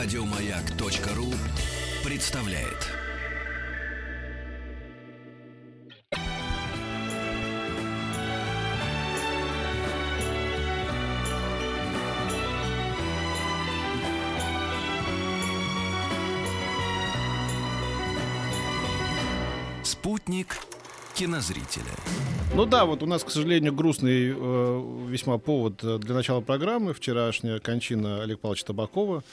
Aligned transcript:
Радиомаяк.ру 0.00 1.26
представляет. 2.04 2.86
Спутник 19.82 20.58
кинозрителя. 21.14 21.82
Ну 22.54 22.66
да, 22.66 22.84
вот 22.84 23.02
у 23.02 23.06
нас, 23.06 23.24
к 23.24 23.30
сожалению, 23.30 23.74
грустный 23.74 24.32
э, 24.32 25.06
весьма 25.08 25.38
повод 25.38 25.82
э, 25.82 25.98
для 25.98 26.14
начала 26.14 26.40
программы. 26.40 26.94
Вчерашняя 26.94 27.58
кончина 27.58 28.22
Олега 28.22 28.38
Павловича 28.38 28.66
Табакова. 28.66 29.24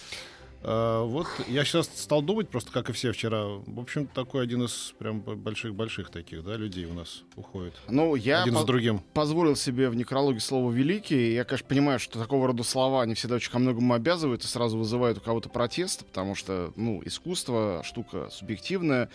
Э, 0.67 1.03
вот 1.05 1.27
я 1.47 1.63
сейчас 1.63 1.87
стал 1.95 2.23
думать, 2.23 2.49
просто 2.49 2.71
как 2.71 2.89
и 2.89 2.93
все 2.93 3.11
вчера. 3.11 3.45
В 3.45 3.79
общем, 3.79 4.07
такой 4.07 4.43
один 4.43 4.63
из 4.63 4.93
прям 4.97 5.21
больших-больших 5.21 6.09
таких, 6.09 6.43
да, 6.43 6.55
людей 6.55 6.85
у 6.85 6.93
нас 6.93 7.21
уходит. 7.35 7.73
Ну, 7.87 8.15
я 8.15 8.41
один 8.41 8.55
по- 8.55 8.61
с 8.61 8.65
другим. 8.65 8.99
позволил 9.13 9.55
себе 9.55 9.89
в 9.89 9.95
некрологе 9.95 10.39
слово 10.39 10.71
«великий». 10.71 11.33
Я, 11.33 11.43
конечно, 11.43 11.67
понимаю, 11.67 11.99
что 11.99 12.17
такого 12.17 12.47
рода 12.47 12.63
слова, 12.63 13.03
они 13.03 13.13
всегда 13.13 13.35
очень 13.35 13.51
ко 13.51 13.59
многому 13.59 13.93
обязывают 13.93 14.43
и 14.43 14.47
сразу 14.47 14.77
вызывают 14.77 15.19
у 15.19 15.21
кого-то 15.21 15.49
протест, 15.49 16.03
потому 16.05 16.33
что, 16.33 16.73
ну, 16.75 16.99
искусство— 17.05 17.81
штука 17.85 18.29
субъективная, 18.31 19.09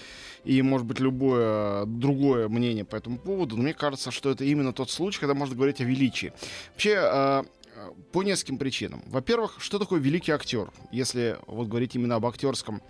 и, 0.44 0.62
может 0.62 0.86
быть, 0.86 1.00
любое 1.00 1.84
другое 1.84 2.48
мнение 2.48 2.84
по 2.84 2.94
этому 2.94 3.18
поводу, 3.18 3.56
но 3.56 3.64
мне 3.64 3.74
кажется, 3.74 4.12
что 4.12 4.30
это 4.30 4.44
именно 4.44 4.72
тот 4.72 4.90
случай, 4.90 5.18
когда 5.18 5.34
можно 5.34 5.56
говорить 5.56 5.80
о 5.80 5.84
величии. 5.84 6.32
Вообще, 6.74 6.94
э, 6.96 7.42
по 8.12 8.22
нескольким 8.22 8.58
причинам. 8.58 9.02
Во-первых, 9.06 9.56
что 9.58 9.78
такое 9.78 10.00
великий 10.00 10.32
актер, 10.32 10.70
если 10.92 11.38
вот 11.46 11.68
говорить 11.68 11.94
именно 11.94 12.16
об 12.16 12.26
актерском 12.26 12.82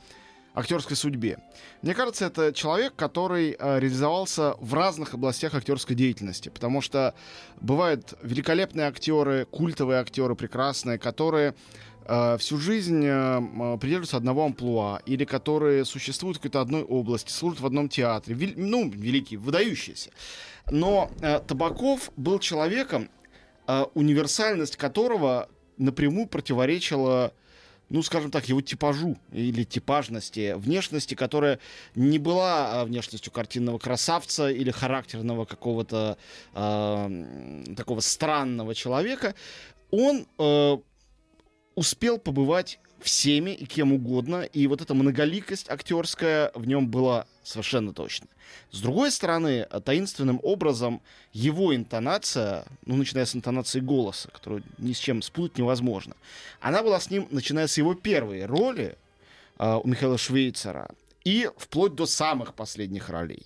актерской 0.54 0.96
судьбе. 0.96 1.38
Мне 1.82 1.94
кажется, 1.94 2.26
это 2.26 2.52
человек, 2.52 2.94
который 2.96 3.56
э, 3.58 3.78
реализовался 3.78 4.54
в 4.60 4.74
разных 4.74 5.14
областях 5.14 5.54
актерской 5.54 5.94
деятельности, 5.94 6.48
потому 6.48 6.80
что 6.80 7.14
бывают 7.60 8.14
великолепные 8.22 8.88
актеры, 8.88 9.46
культовые 9.50 10.00
актеры, 10.00 10.34
прекрасные, 10.34 10.98
которые 10.98 11.54
э, 12.04 12.36
всю 12.38 12.58
жизнь 12.58 13.04
э, 13.04 13.78
придерживаются 13.80 14.16
одного 14.16 14.44
амплуа, 14.44 15.00
или 15.06 15.24
которые 15.24 15.84
существуют 15.84 16.38
в 16.38 16.40
какой-то 16.40 16.60
одной 16.60 16.82
области, 16.82 17.30
служат 17.30 17.60
в 17.60 17.66
одном 17.66 17.88
театре, 17.88 18.34
Вел- 18.34 18.54
ну, 18.56 18.90
великие, 18.90 19.38
выдающиеся. 19.38 20.10
Но 20.70 21.10
э, 21.20 21.40
Табаков 21.46 22.10
был 22.16 22.38
человеком, 22.40 23.08
универсальность 23.94 24.76
которого 24.76 25.48
напрямую 25.78 26.26
противоречила 26.26 27.32
ну, 27.90 28.02
скажем 28.04 28.30
так, 28.30 28.48
его 28.48 28.60
типажу 28.60 29.18
или 29.32 29.64
типажности, 29.64 30.54
внешности, 30.56 31.14
которая 31.14 31.58
не 31.96 32.18
была 32.18 32.82
а, 32.82 32.84
внешностью 32.84 33.32
картинного 33.32 33.78
красавца 33.78 34.48
или 34.48 34.70
характерного 34.70 35.44
какого-то 35.44 36.16
а, 36.54 37.06
м, 37.06 37.74
такого 37.74 37.98
странного 37.98 38.76
человека, 38.76 39.34
он 39.90 40.24
э, 40.38 40.78
успел 41.74 42.18
побывать 42.18 42.78
всеми 43.02 43.50
и 43.50 43.66
кем 43.66 43.92
угодно, 43.92 44.42
и 44.42 44.66
вот 44.66 44.80
эта 44.80 44.94
многоликость 44.94 45.70
актерская 45.70 46.50
в 46.54 46.66
нем 46.66 46.88
была 46.88 47.26
совершенно 47.42 47.92
точно. 47.92 48.26
С 48.70 48.80
другой 48.80 49.10
стороны, 49.10 49.66
таинственным 49.84 50.40
образом 50.42 51.02
его 51.32 51.74
интонация, 51.74 52.64
ну, 52.84 52.96
начиная 52.96 53.26
с 53.26 53.34
интонации 53.34 53.80
голоса, 53.80 54.30
которую 54.30 54.62
ни 54.78 54.92
с 54.92 54.98
чем 54.98 55.22
спутать 55.22 55.58
невозможно, 55.58 56.14
она 56.60 56.82
была 56.82 57.00
с 57.00 57.10
ним, 57.10 57.28
начиная 57.30 57.66
с 57.66 57.78
его 57.78 57.94
первой 57.94 58.44
роли 58.46 58.96
э, 59.58 59.80
у 59.82 59.86
Михаила 59.86 60.18
Швейцера 60.18 60.90
и 61.24 61.48
вплоть 61.56 61.94
до 61.94 62.06
самых 62.06 62.54
последних 62.54 63.08
ролей. 63.08 63.44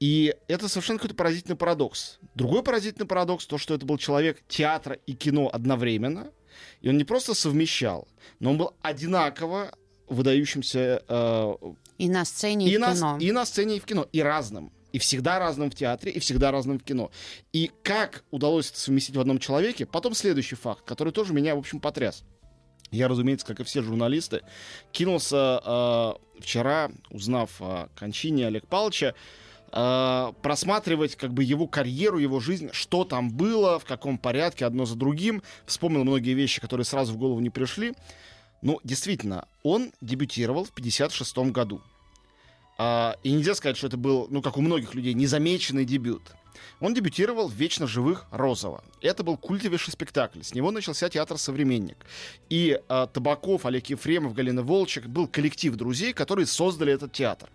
И 0.00 0.34
это 0.48 0.68
совершенно 0.68 0.98
какой-то 0.98 1.14
поразительный 1.14 1.56
парадокс. 1.56 2.18
Другой 2.34 2.62
поразительный 2.62 3.06
парадокс 3.06 3.46
то, 3.46 3.58
что 3.58 3.74
это 3.74 3.84
был 3.84 3.98
человек 3.98 4.42
театра 4.48 4.98
и 5.06 5.12
кино 5.12 5.50
одновременно, 5.52 6.30
и 6.80 6.88
он 6.88 6.98
не 6.98 7.04
просто 7.04 7.34
совмещал, 7.34 8.08
но 8.38 8.50
он 8.50 8.58
был 8.58 8.74
одинаково 8.82 9.72
выдающимся 10.08 11.02
э, 11.08 11.54
И 11.98 12.08
на 12.08 12.24
сцене, 12.24 12.66
и, 12.66 12.72
и, 12.72 12.76
в 12.76 12.80
на, 12.80 12.94
кино. 12.94 13.18
и 13.20 13.32
на 13.32 13.46
сцене, 13.46 13.76
и 13.76 13.80
в 13.80 13.84
кино, 13.84 14.06
и 14.12 14.20
разным. 14.20 14.72
И 14.92 14.98
всегда 14.98 15.38
разным 15.38 15.70
в 15.70 15.74
театре, 15.74 16.10
и 16.12 16.18
всегда 16.18 16.50
разным 16.50 16.80
в 16.80 16.82
кино. 16.82 17.12
И 17.52 17.70
как 17.84 18.24
удалось 18.32 18.70
это 18.70 18.80
совместить 18.80 19.16
в 19.16 19.20
одном 19.20 19.38
человеке, 19.38 19.86
потом 19.86 20.14
следующий 20.14 20.56
факт, 20.56 20.84
который 20.84 21.12
тоже 21.12 21.32
меня, 21.32 21.54
в 21.54 21.58
общем, 21.58 21.78
потряс. 21.78 22.24
Я, 22.90 23.06
разумеется, 23.06 23.46
как 23.46 23.60
и 23.60 23.64
все 23.64 23.82
журналисты, 23.82 24.40
кинулся 24.90 25.60
э, 25.64 26.40
вчера, 26.40 26.90
узнав 27.10 27.62
о 27.62 27.88
кончине 27.94 28.48
Олега 28.48 28.66
Павловича, 28.66 29.14
э, 29.72 30.32
просматривать 30.42 31.16
как 31.16 31.32
бы 31.32 31.44
его 31.44 31.66
карьеру, 31.66 32.18
его 32.18 32.40
жизнь, 32.40 32.70
что 32.72 33.04
там 33.04 33.30
было, 33.30 33.78
в 33.78 33.84
каком 33.84 34.18
порядке, 34.18 34.66
одно 34.66 34.84
за 34.84 34.96
другим. 34.96 35.42
Вспомнил 35.66 36.04
многие 36.04 36.34
вещи, 36.34 36.60
которые 36.60 36.84
сразу 36.84 37.12
в 37.12 37.16
голову 37.16 37.40
не 37.40 37.50
пришли. 37.50 37.94
Ну, 38.62 38.78
действительно, 38.84 39.46
он 39.62 39.92
дебютировал 40.00 40.64
в 40.64 40.72
56 40.72 41.38
году. 41.50 41.80
А, 42.78 43.16
и 43.22 43.32
нельзя 43.32 43.54
сказать, 43.54 43.76
что 43.76 43.86
это 43.86 43.96
был, 43.96 44.26
ну, 44.30 44.42
как 44.42 44.56
у 44.56 44.60
многих 44.60 44.94
людей, 44.94 45.14
незамеченный 45.14 45.84
дебют. 45.84 46.22
Он 46.80 46.94
дебютировал 46.94 47.48
в 47.48 47.54
«Вечно 47.54 47.86
живых» 47.86 48.26
Розова. 48.30 48.82
Это 49.00 49.22
был 49.22 49.36
культовейший 49.36 49.92
спектакль. 49.92 50.42
С 50.42 50.54
него 50.54 50.70
начался 50.70 51.08
театр 51.08 51.38
«Современник». 51.38 51.98
И 52.48 52.80
а, 52.88 53.06
Табаков, 53.06 53.66
Олег 53.66 53.86
Ефремов, 53.86 54.34
Галина 54.34 54.62
Волчек 54.62 55.06
был 55.06 55.26
коллектив 55.26 55.74
друзей, 55.76 56.12
которые 56.12 56.46
создали 56.46 56.92
этот 56.92 57.12
театр. 57.12 57.48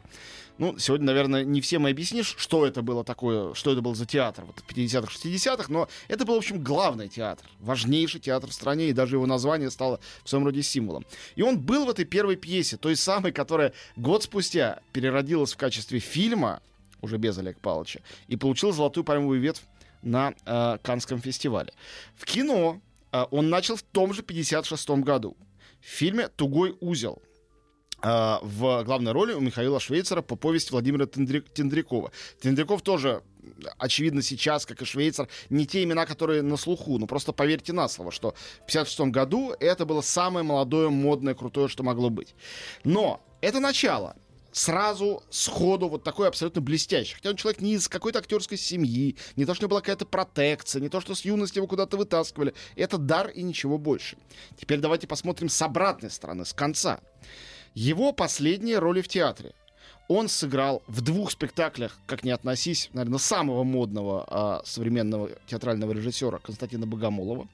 Ну, 0.58 0.78
сегодня, 0.78 1.08
наверное, 1.08 1.44
не 1.44 1.60
всем 1.60 1.86
и 1.88 1.92
объяснишь, 1.92 2.34
что 2.38 2.66
это 2.66 2.82
было 2.82 3.04
такое, 3.04 3.54
что 3.56 3.72
это 3.72 3.82
был 3.82 3.94
за 3.94 4.06
театр 4.06 4.46
вот, 4.46 4.60
в 4.60 4.68
50-х, 4.68 5.12
60-х, 5.12 5.66
но 5.68 5.90
это 6.08 6.24
был, 6.24 6.36
в 6.36 6.38
общем, 6.38 6.64
главный 6.64 7.10
театр, 7.10 7.46
важнейший 7.60 8.22
театр 8.22 8.50
в 8.50 8.54
стране, 8.54 8.90
и 8.90 8.94
даже 8.94 9.18
его 9.18 9.26
название 9.26 9.70
стало 9.70 10.00
в 10.24 10.30
своем 10.30 10.46
роде 10.46 10.64
символом. 10.64 11.06
И 11.36 11.42
он 11.42 11.60
был 11.60 11.86
в 11.86 11.90
этой 11.90 12.06
первой 12.06 12.38
пьесе, 12.38 12.78
той 12.78 12.96
самой, 12.96 13.34
которая 13.34 13.74
год 13.98 14.24
спустя 14.24 14.80
переродилась 14.94 15.54
в 15.54 15.58
качестве 15.58 16.00
фильма, 16.00 16.62
уже 17.06 17.18
без 17.18 17.38
Олега 17.38 17.60
Павловича, 17.60 18.02
и 18.28 18.36
получил 18.36 18.72
золотую 18.72 19.04
пальмовую 19.04 19.40
ветвь 19.40 19.64
на 20.02 20.34
э, 20.46 20.78
Канском 20.84 21.22
фестивале. 21.22 21.74
В 22.16 22.26
кино 22.26 22.82
э, 23.12 23.26
он 23.32 23.50
начал 23.50 23.76
в 23.76 23.84
том 23.84 24.14
же 24.14 24.22
56 24.22 24.90
году. 24.90 25.38
В 25.80 25.86
фильме 25.86 26.28
«Тугой 26.28 26.76
узел», 26.82 27.22
а, 28.08 28.40
в 28.44 28.84
главной 28.84 29.14
роли 29.14 29.34
у 29.34 29.40
Михаила 29.40 29.80
Швейцера 29.80 30.22
по 30.22 30.36
повести 30.36 30.72
Владимира 30.72 31.06
Тендри- 31.06 31.42
Тендрякова. 31.42 32.12
Тендряков 32.40 32.84
тоже, 32.84 33.24
очевидно, 33.80 34.22
сейчас, 34.22 34.68
как 34.68 34.82
и 34.84 34.86
Швейцер, 34.86 35.28
не 35.50 35.66
те 35.66 35.84
имена, 35.84 36.06
которые 36.06 36.44
на 36.44 36.56
слуху. 36.58 37.00
Но 37.00 37.08
просто 37.08 37.32
поверьте 37.32 37.74
на 37.74 37.88
слово, 37.88 38.12
что 38.12 38.36
в 38.64 38.68
56 38.68 39.12
году 39.12 39.56
это 39.60 39.86
было 39.86 40.02
самое 40.02 40.46
молодое, 40.46 40.90
модное, 40.90 41.34
крутое, 41.34 41.68
что 41.68 41.82
могло 41.84 42.12
быть. 42.12 42.36
Но 42.84 43.26
это 43.42 43.60
начало 43.60 44.16
сразу, 44.56 45.22
сходу, 45.30 45.90
вот 45.90 46.04
такой 46.04 46.30
абсолютно 46.30 46.62
блестящий. 46.62 47.16
Хотя 47.16 47.30
он 47.30 47.36
человек 47.36 47.60
не 47.60 47.74
из 47.74 47.90
какой-то 47.90 48.20
актерской 48.20 48.58
семьи, 48.58 49.18
не 49.36 49.46
то, 49.46 49.54
что 49.54 49.68
была 49.68 49.82
какая-то 49.82 50.06
протекция, 50.06 50.82
не 50.82 50.88
то, 50.88 51.02
что 51.02 51.14
с 51.14 51.26
юности 51.26 51.58
его 51.58 51.68
куда-то 51.68 51.98
вытаскивали. 51.98 52.54
Это 52.78 52.98
дар 52.98 53.28
и 53.28 53.44
ничего 53.44 53.78
больше. 53.78 54.16
Теперь 54.58 54.80
давайте 54.80 55.08
посмотрим 55.08 55.50
с 55.50 55.62
обратной 55.62 56.10
стороны, 56.10 56.46
с 56.46 56.54
конца. 56.54 57.02
Его 57.74 58.14
последние 58.14 58.80
роли 58.80 59.02
в 59.02 59.10
театре. 59.10 59.54
Он 60.08 60.30
сыграл 60.30 60.84
в 60.88 61.02
двух 61.02 61.32
спектаклях, 61.32 61.98
как 62.06 62.24
ни 62.24 62.30
относись, 62.30 62.90
наверное, 62.94 63.20
самого 63.20 63.66
модного 63.66 64.26
а, 64.28 64.62
современного 64.64 65.32
театрального 65.48 65.92
режиссера 65.92 66.38
Константина 66.38 66.88
Богомолова. 66.88 67.50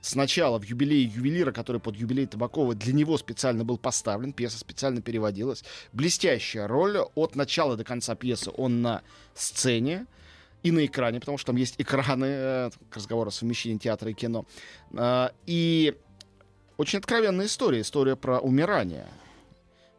Сначала 0.00 0.58
в 0.58 0.64
юбилее 0.64 1.04
ювелира, 1.04 1.50
который 1.52 1.80
под 1.80 1.96
юбилей 1.96 2.26
Табакова 2.26 2.74
для 2.74 2.92
него 2.92 3.18
специально 3.18 3.64
был 3.64 3.78
поставлен, 3.78 4.32
пьеса 4.32 4.58
специально 4.58 5.02
переводилась. 5.02 5.64
Блестящая 5.92 6.68
роль 6.68 6.98
от 6.98 7.34
начала 7.34 7.76
до 7.76 7.84
конца 7.84 8.14
пьесы 8.14 8.50
он 8.56 8.80
на 8.80 9.02
сцене 9.34 10.06
и 10.62 10.70
на 10.70 10.86
экране, 10.86 11.20
потому 11.20 11.38
что 11.38 11.48
там 11.48 11.56
есть 11.56 11.74
экраны 11.78 12.26
э, 12.26 12.70
к 12.90 12.96
разговору 12.96 13.28
о 13.28 13.32
совмещении 13.32 13.78
театра 13.78 14.10
и 14.10 14.14
кино. 14.14 14.46
А, 14.96 15.32
И 15.46 15.94
очень 16.76 17.00
откровенная 17.00 17.46
история, 17.46 17.80
история 17.80 18.14
про 18.16 18.38
умирание. 18.38 19.06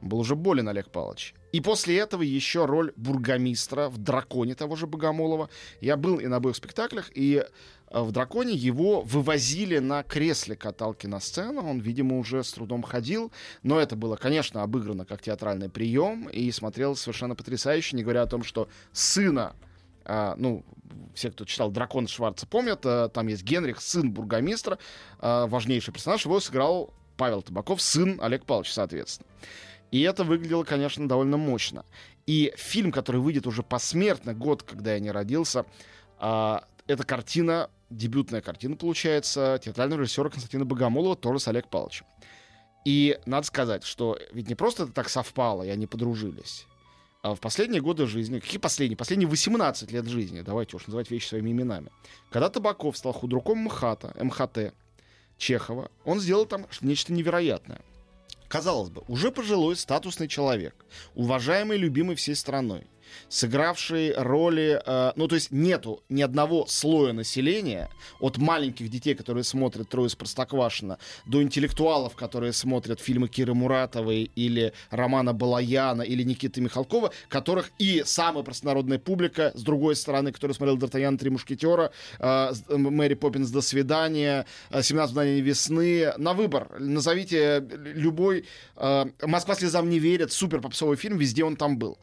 Был 0.01 0.19
уже 0.19 0.35
болен 0.35 0.69
Олег 0.69 0.89
Павлович. 0.89 1.33
И 1.51 1.61
после 1.61 1.97
этого 1.97 2.21
еще 2.21 2.65
роль 2.65 2.93
бургомистра 2.95 3.89
в 3.89 3.97
«Драконе» 3.97 4.55
того 4.55 4.75
же 4.75 4.87
Богомолова. 4.87 5.49
Я 5.81 5.97
был 5.97 6.19
и 6.19 6.27
на 6.27 6.37
обоих 6.37 6.55
спектаклях, 6.55 7.09
и 7.15 7.43
э, 7.89 8.01
в 8.01 8.11
«Драконе» 8.11 8.53
его 8.53 9.01
вывозили 9.01 9.79
на 9.79 10.03
кресле 10.03 10.55
каталки 10.55 11.07
на 11.07 11.19
сцену. 11.19 11.67
Он, 11.67 11.79
видимо, 11.79 12.17
уже 12.17 12.43
с 12.43 12.53
трудом 12.53 12.83
ходил. 12.83 13.31
Но 13.63 13.79
это 13.79 13.95
было, 13.95 14.15
конечно, 14.15 14.63
обыграно 14.63 15.05
как 15.05 15.21
театральный 15.21 15.69
прием 15.69 16.29
и 16.29 16.51
смотрелось 16.51 17.01
совершенно 17.01 17.35
потрясающе, 17.35 17.95
не 17.95 18.03
говоря 18.03 18.21
о 18.21 18.27
том, 18.27 18.43
что 18.43 18.69
сына 18.93 19.55
а, 20.05 20.35
ну, 20.37 20.65
все, 21.13 21.29
кто 21.29 21.45
читал 21.45 21.71
«Дракон 21.71 22.07
Шварца», 22.07 22.47
помнят, 22.47 22.81
а, 22.83 23.09
там 23.09 23.27
есть 23.27 23.43
Генрих, 23.43 23.79
сын 23.79 24.11
бургомистра, 24.11 24.79
а, 25.19 25.45
важнейший 25.45 25.93
персонаж, 25.93 26.25
его 26.25 26.39
сыграл 26.39 26.93
Павел 27.15 27.41
Табаков, 27.43 27.81
сын 27.81 28.17
Олег 28.21 28.45
Павлович, 28.45 28.73
соответственно. 28.73 29.29
И 29.91 30.01
это 30.01 30.23
выглядело, 30.23 30.63
конечно, 30.63 31.07
довольно 31.07 31.37
мощно. 31.37 31.85
И 32.25 32.53
фильм, 32.57 32.91
который 32.91 33.21
выйдет 33.21 33.47
уже 33.47 33.63
посмертно, 33.63 34.33
год, 34.33 34.63
когда 34.63 34.93
я 34.93 34.99
не 34.99 35.11
родился, 35.11 35.65
а, 36.19 36.65
это 36.87 37.03
картина, 37.03 37.69
дебютная 37.89 38.41
картина, 38.41 38.75
получается, 38.75 39.59
театрального 39.63 40.01
режиссера 40.01 40.29
Константина 40.29 40.65
Богомолова, 40.65 41.15
тоже 41.15 41.39
с 41.39 41.47
Олег 41.47 41.67
Павловичем. 41.69 42.05
И 42.85 43.19
надо 43.25 43.45
сказать, 43.47 43.83
что 43.83 44.17
ведь 44.31 44.47
не 44.47 44.55
просто 44.55 44.83
это 44.83 44.91
так 44.91 45.09
совпало, 45.09 45.63
и 45.63 45.69
они 45.69 45.87
подружились. 45.87 46.65
А 47.21 47.35
в 47.35 47.41
последние 47.41 47.81
годы 47.81 48.05
жизни, 48.05 48.39
какие 48.39 48.59
последние? 48.59 48.95
Последние 48.95 49.27
18 49.27 49.91
лет 49.91 50.05
жизни, 50.05 50.41
давайте 50.41 50.77
уж 50.77 50.87
называть 50.87 51.11
вещи 51.11 51.27
своими 51.27 51.51
именами. 51.51 51.91
Когда 52.31 52.49
Табаков 52.49 52.97
стал 52.97 53.11
худруком 53.11 53.57
МХАТа, 53.59 54.15
МХТ 54.23 54.73
Чехова, 55.37 55.91
он 56.05 56.21
сделал 56.21 56.45
там 56.45 56.65
нечто 56.81 57.11
невероятное. 57.11 57.81
Казалось 58.49 58.89
бы, 58.89 59.03
уже 59.07 59.31
пожилой 59.31 59.75
статусный 59.75 60.27
человек, 60.27 60.73
уважаемый, 61.13 61.77
любимый 61.77 62.15
всей 62.15 62.33
страной, 62.33 62.87
сыгравший 63.27 64.13
роли, 64.15 64.81
э, 64.85 65.11
ну 65.15 65.27
то 65.27 65.35
есть 65.35 65.51
нету 65.51 66.03
ни 66.09 66.21
одного 66.21 66.65
слоя 66.67 67.13
населения, 67.13 67.89
от 68.19 68.37
маленьких 68.37 68.89
детей, 68.89 69.15
которые 69.15 69.43
смотрят 69.43 69.89
«Трое 69.89 70.07
из 70.07 70.15
Простоквашино», 70.15 70.97
до 71.25 71.41
интеллектуалов, 71.41 72.15
которые 72.15 72.53
смотрят 72.53 72.99
фильмы 72.99 73.27
Киры 73.27 73.53
Муратовой 73.53 74.31
или 74.35 74.73
Романа 74.89 75.33
Балаяна 75.33 76.01
или 76.01 76.23
Никиты 76.23 76.61
Михалкова, 76.61 77.11
которых 77.27 77.71
и 77.79 78.03
самая 78.05 78.43
простонародная 78.43 78.99
публика, 78.99 79.51
с 79.55 79.61
другой 79.61 79.95
стороны, 79.95 80.31
которая 80.31 80.55
смотрел 80.55 80.77
«Д'Артаньян. 80.77 81.17
Три 81.17 81.29
мушкетера», 81.29 81.91
э, 82.19 82.51
«Мэри 82.69 83.15
Поппинс. 83.15 83.49
До 83.49 83.61
свидания», 83.61 84.45
«17 84.71 85.11
мгновений 85.11 85.41
весны», 85.41 86.13
на 86.17 86.33
выбор. 86.33 86.79
Назовите 86.79 87.65
любой 87.95 88.45
э, 88.75 89.05
«Москва 89.21 89.55
слезам 89.55 89.89
не 89.89 89.99
верит», 89.99 90.31
супер 90.31 90.61
попсовый 90.61 90.97
фильм, 90.97 91.17
везде 91.17 91.43
он 91.43 91.55
там 91.55 91.77
был. 91.77 91.97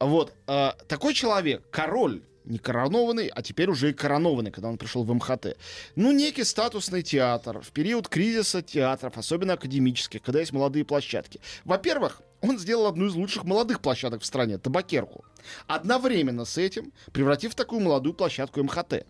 Вот, 0.00 0.32
э, 0.46 0.72
такой 0.86 1.14
человек, 1.14 1.62
король, 1.70 2.22
не 2.44 2.58
коронованный, 2.58 3.28
а 3.28 3.42
теперь 3.42 3.68
уже 3.68 3.90
и 3.90 3.92
коронованный, 3.92 4.50
когда 4.50 4.68
он 4.68 4.78
пришел 4.78 5.04
в 5.04 5.12
МХТ. 5.12 5.56
Ну, 5.96 6.12
некий 6.12 6.44
статусный 6.44 7.02
театр 7.02 7.60
в 7.60 7.70
период 7.72 8.08
кризиса 8.08 8.62
театров, 8.62 9.18
особенно 9.18 9.54
академических, 9.54 10.22
когда 10.22 10.40
есть 10.40 10.52
молодые 10.52 10.84
площадки. 10.84 11.40
Во-первых, 11.64 12.22
он 12.40 12.58
сделал 12.58 12.86
одну 12.86 13.06
из 13.06 13.14
лучших 13.14 13.44
молодых 13.44 13.80
площадок 13.80 14.22
в 14.22 14.24
стране, 14.24 14.58
табакерку. 14.58 15.24
Одновременно 15.66 16.44
с 16.44 16.56
этим 16.56 16.92
превратив 17.12 17.54
такую 17.54 17.80
молодую 17.80 18.14
площадку 18.14 18.62
МХТ. 18.62 19.04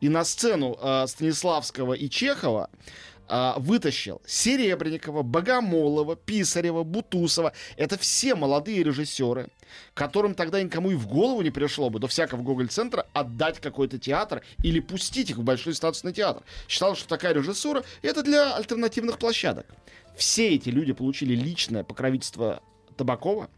И 0.00 0.08
на 0.08 0.24
сцену 0.24 0.78
э, 0.80 1.06
Станиславского 1.06 1.94
и 1.94 2.08
Чехова 2.08 2.70
а, 3.26 3.58
вытащил 3.58 4.20
Серебренникова, 4.26 5.22
Богомолова, 5.22 6.16
Писарева, 6.16 6.82
Бутусова. 6.82 7.52
Это 7.76 7.98
все 7.98 8.34
молодые 8.34 8.82
режиссеры, 8.82 9.48
которым 9.94 10.34
тогда 10.34 10.62
никому 10.62 10.90
и 10.90 10.94
в 10.94 11.06
голову 11.06 11.40
не 11.42 11.50
пришло 11.50 11.90
бы 11.90 11.98
до 11.98 12.06
всякого 12.06 12.42
Гоголь-центра 12.42 13.06
отдать 13.12 13.60
какой-то 13.60 13.98
театр 13.98 14.42
или 14.62 14.80
пустить 14.80 15.30
их 15.30 15.38
в 15.38 15.42
большой 15.42 15.74
статусный 15.74 16.12
театр. 16.12 16.42
Считал, 16.68 16.96
что 16.96 17.08
такая 17.08 17.32
режиссура 17.34 17.82
это 18.02 18.22
для 18.22 18.54
альтернативных 18.56 19.18
площадок. 19.18 19.66
Все 20.16 20.54
эти 20.54 20.68
люди 20.68 20.92
получили 20.92 21.34
личное 21.34 21.82
покровительство 21.82 22.62
Табакова. 22.96 23.48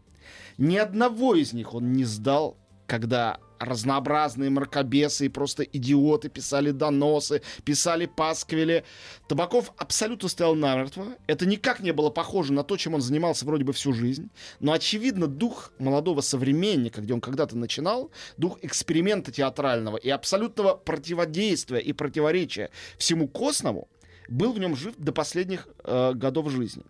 Ни 0.57 0.77
одного 0.77 1.35
из 1.35 1.53
них 1.53 1.73
он 1.73 1.91
не 1.91 2.03
сдал, 2.03 2.57
когда 2.87 3.39
разнообразные 3.59 4.49
мракобесы 4.49 5.25
и 5.25 5.29
просто 5.29 5.63
идиоты 5.63 6.29
писали 6.29 6.71
доносы, 6.71 7.41
писали 7.63 8.05
пасквили. 8.05 8.83
Табаков 9.27 9.71
абсолютно 9.77 10.29
стоял 10.29 10.55
намертво. 10.55 11.07
Это 11.27 11.45
никак 11.45 11.79
не 11.79 11.91
было 11.91 12.09
похоже 12.09 12.53
на 12.53 12.63
то, 12.63 12.77
чем 12.77 12.93
он 12.93 13.01
занимался 13.01 13.45
вроде 13.45 13.63
бы 13.63 13.73
всю 13.73 13.93
жизнь. 13.93 14.29
Но, 14.59 14.71
очевидно, 14.71 15.27
дух 15.27 15.71
молодого 15.79 16.21
современника, 16.21 17.01
где 17.01 17.13
он 17.13 17.21
когда-то 17.21 17.57
начинал, 17.57 18.11
дух 18.37 18.57
эксперимента 18.61 19.31
театрального 19.31 19.97
и 19.97 20.09
абсолютного 20.09 20.75
противодействия 20.75 21.79
и 21.79 21.93
противоречия 21.93 22.69
всему 22.97 23.27
косному, 23.27 23.87
был 24.29 24.53
в 24.53 24.59
нем 24.59 24.75
жив 24.75 24.95
до 24.97 25.11
последних 25.11 25.67
э, 25.83 26.13
годов 26.13 26.49
жизни. 26.51 26.83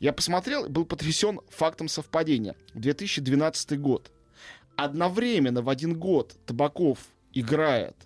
Я 0.00 0.12
посмотрел, 0.12 0.68
был 0.68 0.84
потрясен 0.84 1.40
фактом 1.48 1.88
совпадения. 1.88 2.54
2012 2.74 3.80
год 3.80 4.10
одновременно 4.76 5.62
в 5.62 5.68
один 5.68 5.98
год 5.98 6.36
Табаков 6.46 6.98
играет 7.32 7.96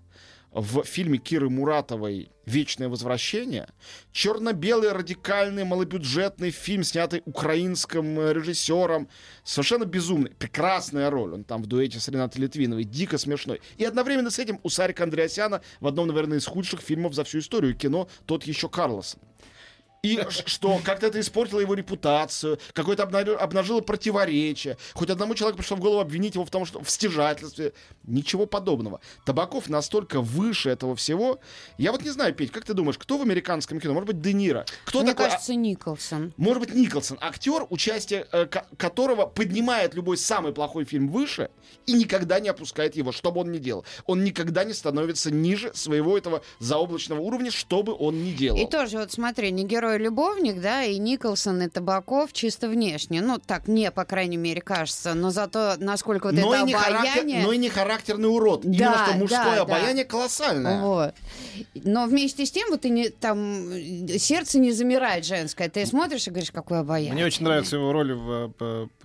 в 0.56 0.84
фильме 0.84 1.18
Киры 1.18 1.50
Муратовой 1.50 2.30
«Вечное 2.46 2.88
возвращение», 2.88 3.68
черно-белый, 4.12 4.92
радикальный, 4.92 5.64
малобюджетный 5.64 6.50
фильм, 6.50 6.82
снятый 6.82 7.22
украинским 7.26 8.18
э, 8.20 8.32
режиссером, 8.32 9.08
совершенно 9.44 9.84
безумный, 9.84 10.30
прекрасная 10.30 11.10
роль, 11.10 11.34
он 11.34 11.44
там 11.44 11.62
в 11.62 11.66
дуэте 11.66 12.00
с 12.00 12.08
Ренатой 12.08 12.40
Литвиновой, 12.40 12.84
дико 12.84 13.18
смешной. 13.18 13.60
И 13.76 13.84
одновременно 13.84 14.30
с 14.30 14.38
этим 14.38 14.60
у 14.62 14.70
Сарика 14.70 15.02
Андреасяна 15.02 15.60
в 15.80 15.86
одном, 15.86 16.06
наверное, 16.06 16.38
из 16.38 16.46
худших 16.46 16.80
фильмов 16.80 17.14
за 17.14 17.24
всю 17.24 17.40
историю 17.40 17.76
кино 17.76 18.08
«Тот 18.24 18.44
еще 18.44 18.70
Карлосон». 18.70 19.20
И 20.06 20.20
что, 20.46 20.80
как-то 20.84 21.06
это 21.06 21.20
испортило 21.20 21.60
его 21.60 21.74
репутацию, 21.74 22.58
какое-то 22.72 23.02
обнажило 23.02 23.80
противоречие. 23.80 24.76
Хоть 24.94 25.10
одному 25.10 25.34
человеку 25.34 25.58
пришло 25.58 25.76
в 25.76 25.80
голову 25.80 26.00
обвинить 26.00 26.34
его 26.34 26.44
в 26.44 26.50
том, 26.50 26.64
что 26.64 26.82
в 26.82 26.90
стяжательстве. 26.90 27.72
Ничего 28.04 28.46
подобного. 28.46 29.00
Табаков 29.24 29.68
настолько 29.68 30.20
выше 30.20 30.70
этого 30.70 30.94
всего. 30.94 31.40
Я 31.78 31.92
вот 31.92 32.02
не 32.02 32.10
знаю, 32.10 32.34
Петь, 32.34 32.52
как 32.52 32.64
ты 32.64 32.74
думаешь, 32.74 32.98
кто 32.98 33.18
в 33.18 33.22
американском 33.22 33.80
кино? 33.80 33.94
Может 33.94 34.06
быть, 34.06 34.20
Де 34.20 34.32
Ниро? 34.32 34.64
Кто 34.84 35.00
Мне 35.00 35.10
такой? 35.10 35.26
кажется, 35.26 35.54
Николсон. 35.54 36.32
Может 36.36 36.60
быть, 36.62 36.74
Николсон. 36.74 37.18
Актер, 37.20 37.66
участие 37.70 38.26
э, 38.32 38.46
которого 38.76 39.26
поднимает 39.26 39.94
любой 39.94 40.16
самый 40.16 40.52
плохой 40.52 40.84
фильм 40.84 41.08
выше 41.08 41.50
и 41.86 41.92
никогда 41.92 42.38
не 42.40 42.48
опускает 42.48 42.96
его, 42.96 43.12
что 43.12 43.32
бы 43.32 43.40
он 43.40 43.50
ни 43.52 43.58
делал. 43.58 43.84
Он 44.06 44.22
никогда 44.22 44.64
не 44.64 44.72
становится 44.72 45.30
ниже 45.30 45.72
своего 45.74 46.16
этого 46.16 46.42
заоблачного 46.58 47.20
уровня, 47.20 47.50
что 47.50 47.82
бы 47.82 47.94
он 47.94 48.22
ни 48.22 48.32
делал. 48.32 48.58
И 48.58 48.66
тоже, 48.68 48.98
вот 48.98 49.12
смотри, 49.12 49.50
не 49.50 49.64
герой 49.64 49.95
любовник, 49.98 50.60
да, 50.60 50.84
и 50.84 50.98
Николсон, 50.98 51.62
и 51.62 51.68
Табаков 51.68 52.32
чисто 52.32 52.68
внешне. 52.68 53.20
Ну, 53.20 53.38
так 53.38 53.68
мне, 53.68 53.90
по 53.90 54.04
крайней 54.04 54.36
мере, 54.36 54.60
кажется. 54.60 55.14
Но 55.14 55.30
зато 55.30 55.74
насколько 55.78 56.26
вот 56.26 56.34
но 56.34 56.54
это 56.54 56.64
и 56.64 56.66
не 56.66 56.74
обаяние... 56.74 57.12
Характер, 57.12 57.42
но 57.42 57.52
и 57.52 57.58
не 57.58 57.68
характерный 57.68 58.28
урод. 58.28 58.62
Да, 58.62 58.68
Именно 58.70 59.06
что 59.06 59.16
мужское 59.16 59.56
да, 59.56 59.62
обаяние 59.62 60.04
колоссальное. 60.04 60.80
Вот. 60.80 61.14
Но 61.74 62.06
вместе 62.06 62.46
с 62.46 62.50
тем, 62.50 62.70
вот 62.70 62.82
ты 62.82 62.90
не, 62.90 63.08
там 63.08 63.70
сердце 64.18 64.58
не 64.58 64.72
замирает 64.72 65.24
женское. 65.24 65.68
Ты 65.68 65.86
смотришь 65.86 66.26
и 66.26 66.30
говоришь, 66.30 66.52
какое 66.52 66.80
обаяние. 66.80 67.14
Мне 67.14 67.24
очень 67.24 67.44
нравится 67.44 67.76
его 67.76 67.92
роль 67.92 68.14
в 68.14 68.52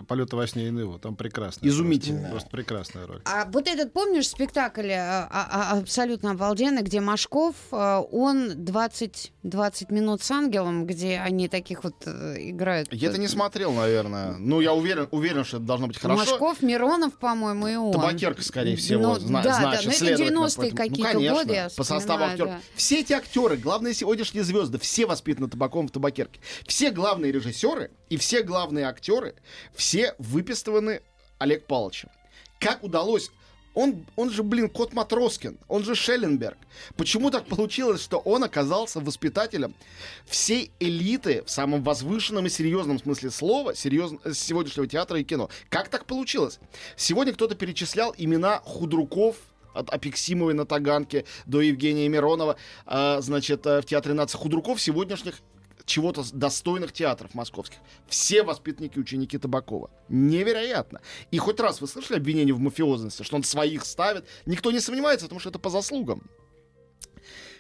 «Полеты 0.08 0.36
во 0.36 0.48
сне 0.48 0.68
и 0.68 0.72
наяву». 0.72 1.00
Там 1.00 1.16
прекрасная. 1.16 1.70
Изумительная. 1.70 2.32
Просто, 2.32 2.50
просто 2.50 2.50
прекрасная 2.50 3.08
роль. 3.08 3.22
А 3.26 3.46
вот 3.46 3.68
этот, 3.68 3.94
помнишь, 3.94 4.28
спектакль 4.28 4.92
а, 4.92 5.28
а, 5.30 5.78
абсолютно 5.80 6.32
обалденный, 6.32 6.82
где 6.82 7.00
Машков, 7.00 7.56
а, 7.72 8.02
он 8.02 8.64
20, 8.64 9.34
20 9.44 9.92
минут 9.92 10.24
с 10.24 10.32
ангелом, 10.32 10.81
где 10.86 11.20
они 11.20 11.48
таких 11.48 11.84
вот 11.84 11.96
э, 12.06 12.36
играют. 12.40 12.92
Я 12.94 13.10
это 13.10 13.18
не 13.20 13.28
смотрел, 13.28 13.72
наверное. 13.74 14.34
Ну, 14.38 14.62
я 14.62 14.74
уверен, 14.74 15.08
уверен, 15.12 15.44
что 15.46 15.58
это 15.58 15.66
должно 15.66 15.88
быть 15.88 15.98
хорошо. 15.98 16.20
Машков, 16.20 16.62
Миронов, 16.62 17.18
по-моему, 17.18 17.68
и 17.68 17.76
он. 17.76 17.92
Табакерка, 17.92 18.42
скорее 18.44 18.76
всего, 18.76 19.14
Ну, 19.14 19.20
зна- 19.20 19.42
да, 19.44 19.54
значит, 19.56 19.62
да, 19.62 19.86
но 19.86 19.90
это 19.92 19.98
следовательно, 20.00 20.38
90-е 20.40 20.56
поэтому- 20.58 20.78
какие-то 20.78 21.02
ну, 21.14 21.20
конечно, 21.20 21.36
годы, 21.38 21.54
я 21.54 21.70
по 21.76 21.84
составу 21.84 22.24
актеров. 22.24 22.50
да. 22.52 22.60
Все 22.76 23.00
эти 23.00 23.14
актеры, 23.14 23.58
главные 23.58 23.94
сегодняшние 23.94 24.44
звезды, 24.44 24.78
все 24.80 25.06
воспитаны 25.06 25.48
табаком 25.50 25.88
в 25.88 25.92
табакерке. 25.92 26.40
Все 26.68 26.92
главные 26.92 27.32
режиссеры 27.32 27.92
и 28.10 28.18
все 28.18 28.44
главные 28.44 28.86
актеры, 28.86 29.36
все 29.76 30.16
выпистываны 30.18 31.02
Олег 31.40 31.66
Павловичем. 31.66 32.10
Как 32.60 32.84
удалось 32.84 33.32
он, 33.74 34.06
он 34.16 34.30
же, 34.30 34.44
блин, 34.44 34.70
Кот 34.70 34.94
Матроскин, 34.94 35.58
он 35.68 35.84
же 35.84 35.96
Шелленберг. 35.96 36.58
Почему 36.96 37.32
так 37.32 37.46
получилось, 37.46 38.02
что 38.02 38.18
он 38.18 38.44
оказался 38.44 39.00
воспитателем 39.00 39.74
всей 40.26 40.72
элиты 40.80 41.44
в 41.46 41.50
самом 41.50 41.84
возвышенном 41.84 42.46
и 42.46 42.50
серьезном 42.50 43.00
смысле 43.00 43.32
слова 43.32 43.74
серьез... 43.74 44.12
сегодняшнего 44.34 44.88
театра 44.88 45.20
и 45.20 45.24
кино? 45.24 45.50
Как 45.70 45.90
так 45.90 46.06
получилось? 46.06 46.60
Сегодня 46.96 47.34
кто-то 47.34 47.56
перечислял 47.56 48.14
имена 48.18 48.62
худруков, 48.64 49.38
от 49.74 49.90
Апексимовой 49.90 50.54
на 50.54 50.66
Таганке 50.66 51.26
до 51.46 51.62
Евгения 51.62 52.08
Миронова, 52.10 52.58
а, 52.86 53.22
значит, 53.22 53.66
э, 53.66 53.82
в 53.82 53.86
Театре 53.86 54.14
нации 54.14 54.38
худруков 54.38 54.82
сегодняшних 54.82 55.36
чего-то 55.86 56.24
достойных 56.34 56.92
театров 56.92 57.34
московских. 57.34 57.78
Все 58.08 58.44
воспитанники, 58.44 59.00
ученики 59.00 59.38
Табакова. 59.38 59.90
Невероятно. 60.10 61.02
И 61.32 61.38
хоть 61.38 61.60
раз 61.60 61.82
вы 61.82 61.88
слышали 61.88 62.18
обвинение 62.18 62.54
в 62.54 62.60
мафиозности, 62.60 63.24
что 63.24 63.36
он 63.36 63.44
своих 63.44 63.86
ставит? 63.86 64.26
Никто 64.46 64.72
не 64.72 64.80
сомневается, 64.80 65.26
потому 65.26 65.40
что 65.40 65.50
это 65.50 65.60
по 65.60 65.70
заслугам. 65.70 66.24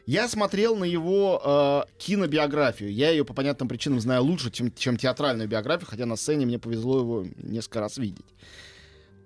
Я 0.05 0.27
смотрел 0.27 0.75
на 0.75 0.83
его 0.83 1.41
э, 1.43 1.91
кинобиографию. 1.99 2.91
Я 2.91 3.11
ее 3.11 3.23
по 3.23 3.33
понятным 3.33 3.69
причинам 3.69 3.99
знаю 3.99 4.23
лучше, 4.23 4.51
чем, 4.51 4.73
чем 4.73 4.97
театральную 4.97 5.47
биографию, 5.47 5.87
хотя 5.87 6.05
на 6.05 6.15
сцене 6.15 6.45
мне 6.45 6.57
повезло 6.57 6.99
его 6.99 7.25
несколько 7.37 7.81
раз 7.81 7.97
видеть. 7.97 8.25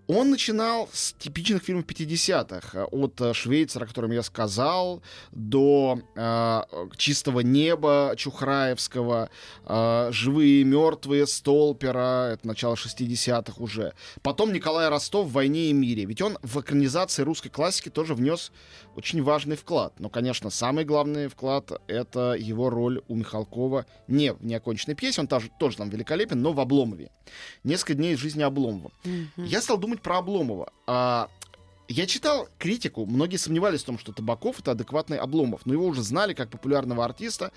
Он 0.08 0.30
начинал 0.30 0.88
с 0.94 1.14
типичных 1.14 1.64
фильмов 1.64 1.86
50-х. 1.86 2.86
От 2.92 3.22
э, 3.22 3.34
«Швейцара», 3.34 3.86
о 3.86 3.88
котором 3.88 4.12
я 4.12 4.22
сказал, 4.22 5.02
до 5.32 6.00
э, 6.16 6.62
«Чистого 6.96 7.40
неба» 7.40 8.14
Чухраевского, 8.16 9.30
э, 9.66 10.10
«Живые 10.12 10.62
и 10.62 10.64
мертвые» 10.64 11.26
Столпера, 11.26 12.34
это 12.34 12.48
начало 12.48 12.76
60-х 12.76 13.54
уже. 13.58 13.94
Потом 14.22 14.54
Николай 14.54 14.90
Ростов 14.90 15.28
в 15.28 15.32
«Войне 15.32 15.70
и 15.70 15.74
мире». 15.74 16.06
Ведь 16.06 16.22
он 16.22 16.38
в 16.44 16.60
экранизации 16.62 17.24
русской 17.24 17.50
классики 17.50 17.90
тоже 17.90 18.14
внес 18.14 18.52
очень 18.96 19.22
важный 19.22 19.56
вклад. 19.56 20.00
Но, 20.00 20.10
конечно, 20.10 20.50
самый 20.50 20.86
главный 20.86 21.28
вклад— 21.28 21.72
это 21.88 22.34
его 22.34 22.70
роль 22.70 23.02
у 23.08 23.16
Михалкова 23.16 23.86
не 24.08 24.34
в 24.34 24.44
неоконченной 24.44 24.96
пьесе, 24.96 25.22
он 25.22 25.28
тоже, 25.28 25.50
тоже 25.60 25.78
там 25.78 25.90
великолепен, 25.90 26.42
но 26.42 26.54
в 26.54 26.60
«Обломове». 26.60 27.12
Несколько 27.64 27.96
дней 27.96 28.14
из 28.14 28.20
жизни 28.20 28.42
Обломова. 28.42 28.92
Мгм. 29.04 29.46
Я 29.46 29.62
стал 29.62 29.78
думать 29.78 30.02
про 30.02 30.20
Обломова. 30.20 30.72
А, 30.88 31.30
я 31.88 32.06
читал 32.06 32.48
критику, 32.58 33.06
многие 33.06 33.38
сомневались 33.38 33.84
в 33.84 33.86
том, 33.86 34.00
что 34.00 34.14
Табаков— 34.14 34.60
это 34.62 34.72
адекватный 34.72 35.18
Обломов, 35.18 35.66
но 35.66 35.74
его 35.74 35.86
уже 35.86 36.02
знали 36.02 36.34
как 36.34 36.50
популярного 36.50 37.04
артиста 37.04 37.52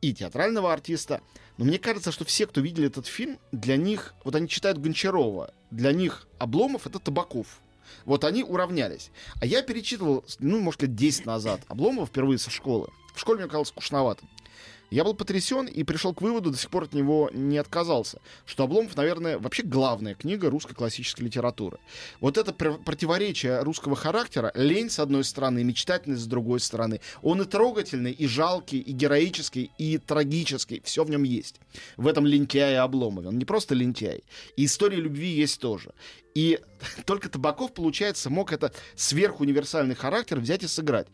и 0.00 0.12
театрального 0.12 0.72
артиста. 0.72 1.20
Но 1.56 1.64
мне 1.64 1.78
кажется, 1.78 2.12
что 2.12 2.24
все, 2.24 2.46
кто 2.46 2.60
видели 2.60 2.86
этот 2.86 3.06
фильм, 3.06 3.38
для 3.50 3.76
них, 3.76 4.14
вот 4.24 4.34
они 4.34 4.48
читают 4.48 4.78
Гончарова, 4.78 5.52
для 5.70 5.92
них 5.92 6.28
Обломов— 6.38 6.86
это 6.88 6.98
Табаков. 6.98 7.60
Вот 8.04 8.24
они 8.24 8.42
уравнялись. 8.42 9.10
А 9.40 9.46
я 9.46 9.62
перечитывал, 9.62 10.24
ну, 10.38 10.60
может, 10.60 10.82
лет 10.82 10.94
10 10.94 11.26
назад, 11.26 11.60
Обломова 11.68 12.06
впервые 12.06 12.38
со 12.38 12.50
школы. 12.50 12.88
В 13.14 13.20
школе 13.20 13.40
мне 13.40 13.48
казалось 13.48 13.68
скучновато. 13.68 14.24
Я 14.90 15.02
был 15.02 15.14
потрясен 15.14 15.66
и 15.66 15.82
пришел 15.82 16.14
к 16.14 16.22
выводу, 16.22 16.50
до 16.50 16.56
сих 16.56 16.70
пор 16.70 16.84
от 16.84 16.92
него 16.92 17.28
не 17.32 17.58
отказался, 17.58 18.20
что 18.44 18.64
Обломов, 18.64 18.96
наверное, 18.96 19.38
вообще 19.38 19.62
главная 19.64 20.14
книга 20.14 20.48
русской 20.48 20.74
классической 20.74 21.22
литературы. 21.22 21.78
Вот 22.20 22.38
это 22.38 22.52
пр- 22.52 22.78
противоречие 22.78 23.62
русского 23.62 23.96
характера, 23.96 24.52
лень 24.54 24.88
с 24.88 25.00
одной 25.00 25.24
стороны, 25.24 25.64
мечтательность 25.64 26.22
с 26.22 26.26
другой 26.26 26.60
стороны. 26.60 27.00
Он 27.22 27.42
и 27.42 27.44
трогательный, 27.44 28.12
и 28.12 28.26
жалкий, 28.26 28.78
и 28.78 28.92
героический, 28.92 29.72
и 29.76 29.98
трагический. 29.98 30.80
Все 30.84 31.02
в 31.02 31.10
нем 31.10 31.24
есть. 31.24 31.56
В 31.96 32.06
этом 32.06 32.24
лентяе 32.24 32.78
Обломове. 32.78 33.28
Он 33.28 33.38
не 33.38 33.44
просто 33.44 33.74
лентяй. 33.74 34.22
И 34.56 34.66
история 34.66 34.98
любви 34.98 35.28
есть 35.28 35.60
тоже. 35.60 35.92
И 36.34 36.60
только 37.06 37.28
Табаков, 37.28 37.74
получается, 37.74 38.30
мог 38.30 38.52
это 38.52 38.72
сверхуниверсальный 38.94 39.94
характер 39.94 40.38
взять 40.38 40.62
и 40.62 40.68
сыграть. 40.68 41.08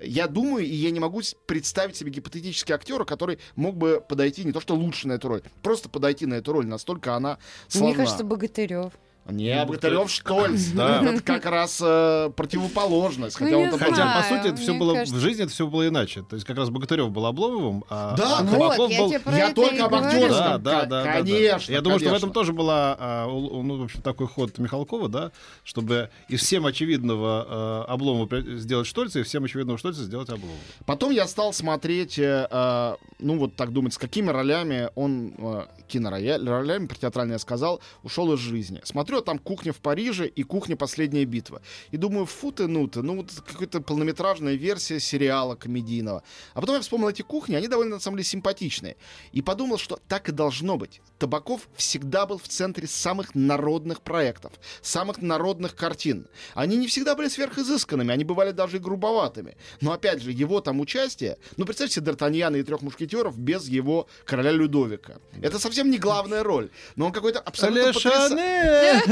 Я 0.00 0.28
думаю, 0.28 0.64
и 0.64 0.74
я 0.74 0.90
не 0.90 1.00
могу 1.00 1.22
представить 1.46 1.96
себе 1.96 2.10
гипотетически 2.10 2.72
актера, 2.72 3.04
который 3.04 3.38
мог 3.54 3.76
бы 3.76 4.04
подойти 4.06 4.44
не 4.44 4.52
то 4.52 4.60
что 4.60 4.74
лучше 4.74 5.08
на 5.08 5.14
эту 5.14 5.28
роль, 5.28 5.42
просто 5.62 5.88
подойти 5.88 6.26
на 6.26 6.34
эту 6.34 6.52
роль, 6.52 6.66
настолько 6.66 7.14
она 7.14 7.38
славна. 7.68 7.88
Мне 7.88 7.96
кажется, 7.96 8.24
Богатырев. 8.24 8.92
Не, 9.28 9.64
Богатырев 9.64 10.10
Штольц. 10.10 10.66
Да. 10.76 11.02
Это 11.02 11.22
как 11.22 11.46
раз 11.46 11.80
э, 11.82 12.30
противоположность. 12.36 13.40
Ну, 13.40 13.46
Хотя 13.46 13.58
он 13.58 13.78
Хотя, 13.78 14.16
по 14.16 14.22
сути, 14.22 14.48
это 14.48 14.56
все 14.56 14.74
было 14.74 14.94
кажется- 14.94 15.14
в 15.14 15.18
жизни 15.18 15.44
это 15.44 15.52
все 15.52 15.66
было 15.66 15.88
иначе. 15.88 16.22
То 16.22 16.34
есть 16.36 16.46
как 16.46 16.56
раз 16.56 16.70
Богатырев 16.70 17.10
был 17.10 17.24
Обломовым, 17.26 17.84
а, 17.88 18.14
Да, 18.16 18.38
а 18.38 18.42
вот, 18.42 18.52
Табаков 18.52 18.96
Вот, 18.98 19.12
я 19.12 19.18
был... 19.20 19.32
Я 19.32 19.52
только 19.52 19.84
об 19.84 19.94
актерском. 19.94 20.28
Да, 20.28 20.58
да, 20.58 20.84
да, 20.84 21.12
конечно, 21.12 21.68
да. 21.68 21.72
Я 21.72 21.80
думаю, 21.80 22.00
что 22.00 22.10
в 22.10 22.14
этом 22.14 22.32
тоже 22.32 22.52
была, 22.52 22.96
а, 22.98 23.26
ну, 23.26 23.78
в 23.78 23.84
общем, 23.84 24.02
такой 24.02 24.26
ход 24.26 24.58
Михалкова, 24.58 25.08
да, 25.08 25.32
чтобы 25.64 26.10
из 26.28 26.40
всем 26.40 26.66
очевидного 26.66 27.84
э, 27.88 27.92
Обломова 27.92 28.40
сделать 28.58 28.86
Штольца, 28.86 29.20
и 29.20 29.22
всем 29.22 29.44
очевидного 29.44 29.78
Штольца 29.78 30.02
сделать 30.02 30.28
Обломова. 30.28 30.58
Потом 30.84 31.10
я 31.10 31.26
стал 31.26 31.52
смотреть, 31.52 32.18
э, 32.18 32.46
э, 32.50 32.96
ну 33.18 33.38
вот 33.38 33.56
так 33.56 33.72
думать, 33.72 33.94
с 33.94 33.98
какими 33.98 34.30
ролями 34.30 34.90
он, 34.94 35.34
э, 35.38 35.66
киноролями, 35.88 36.86
про 36.86 36.96
театральное 36.96 37.36
я 37.36 37.38
сказал, 37.38 37.80
ушел 38.02 38.32
из 38.32 38.40
жизни. 38.40 38.80
Смотрю, 38.84 39.15
а 39.18 39.22
там 39.22 39.38
«Кухня 39.38 39.72
в 39.72 39.76
Париже» 39.78 40.26
и 40.26 40.42
«Кухня. 40.42 40.76
Последняя 40.76 41.24
битва». 41.24 41.62
И 41.90 41.96
думаю, 41.96 42.26
фу 42.26 42.52
ты, 42.52 42.66
ну 42.66 42.86
ты, 42.86 43.02
ну 43.02 43.16
вот 43.16 43.30
какая-то 43.46 43.80
полнометражная 43.80 44.54
версия 44.54 45.00
сериала 45.00 45.54
комедийного. 45.54 46.22
А 46.54 46.60
потом 46.60 46.76
я 46.76 46.80
вспомнил 46.80 47.08
эти 47.08 47.22
кухни, 47.22 47.54
они 47.54 47.68
довольно, 47.68 47.96
на 47.96 48.00
самом 48.00 48.18
деле, 48.18 48.28
симпатичные. 48.28 48.96
И 49.32 49.42
подумал, 49.42 49.78
что 49.78 49.98
так 50.08 50.28
и 50.28 50.32
должно 50.32 50.76
быть. 50.76 51.00
Табаков 51.18 51.68
всегда 51.76 52.26
был 52.26 52.38
в 52.38 52.48
центре 52.48 52.86
самых 52.86 53.34
народных 53.34 54.02
проектов, 54.02 54.52
самых 54.82 55.22
народных 55.22 55.74
картин. 55.74 56.28
Они 56.54 56.76
не 56.76 56.86
всегда 56.86 57.14
были 57.14 57.28
сверхизысканными, 57.28 58.12
они 58.12 58.24
бывали 58.24 58.52
даже 58.52 58.76
и 58.76 58.80
грубоватыми. 58.80 59.56
Но 59.80 59.92
опять 59.92 60.22
же, 60.22 60.30
его 60.32 60.60
там 60.60 60.80
участие, 60.80 61.38
ну 61.56 61.64
представьте 61.64 62.00
Д'Артаньяна 62.00 62.58
и 62.58 62.62
трех 62.62 62.82
мушкетеров 62.82 63.38
без 63.38 63.68
его 63.68 64.08
короля 64.24 64.50
Людовика. 64.52 65.16
Это 65.40 65.58
совсем 65.58 65.90
не 65.90 65.98
главная 65.98 66.42
роль, 66.42 66.70
но 66.96 67.06
он 67.06 67.12
какой-то 67.12 67.40
абсолютно 67.40 67.92
потряса- 67.92 69.05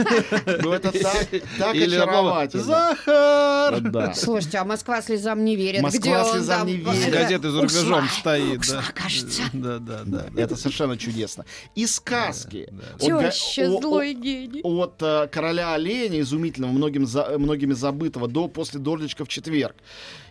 Ну 0.62 0.72
это 0.72 0.92
так, 0.92 1.26
так 1.58 1.74
Или 1.74 1.94
очаровательно. 1.96 2.64
Захар! 2.64 3.80
Да. 3.80 4.14
Слушайте, 4.14 4.58
а 4.58 4.64
Москва 4.64 5.02
слезам 5.02 5.44
не 5.44 5.56
верит. 5.56 5.82
Москва 5.82 6.00
Где 6.00 6.16
он 6.16 6.32
слезам 6.32 6.58
там? 6.58 6.66
не 6.66 6.76
верит. 6.76 7.02
С 7.02 7.06
газетой 7.12 7.50
за 7.50 7.60
рубежом 7.62 8.04
ушла, 8.04 8.08
стоит, 8.20 8.60
ушла, 8.60 8.76
да. 8.86 8.92
кажется. 9.02 9.42
Да, 9.52 9.78
да, 9.78 10.00
да. 10.04 10.26
Это 10.36 10.56
совершенно 10.56 10.96
чудесно. 10.98 11.44
И 11.74 11.86
сказки. 11.86 12.68
Теща, 12.98 13.70
злой 13.70 14.14
гений. 14.14 14.60
От 14.62 14.96
э, 15.00 15.28
короля 15.30 15.74
оленя, 15.74 16.20
изумительного, 16.20 16.72
многим 16.72 17.06
за- 17.06 17.38
многими 17.38 17.72
забытого, 17.72 18.28
до 18.28 18.48
после 18.48 18.80
дождичка 18.80 19.24
в 19.24 19.28
четверг. 19.28 19.76